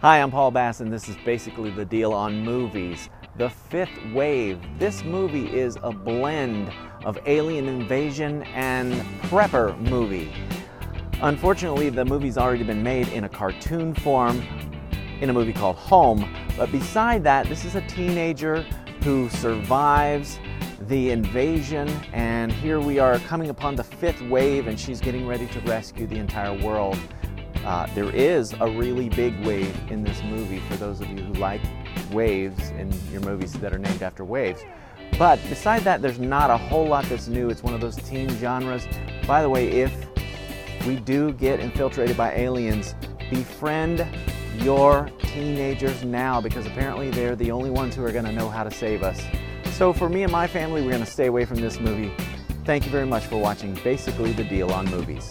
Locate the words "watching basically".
53.36-54.32